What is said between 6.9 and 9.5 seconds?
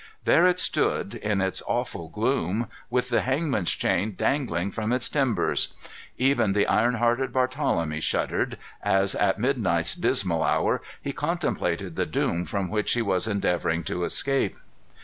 hearted Barthelemy shuddered, as at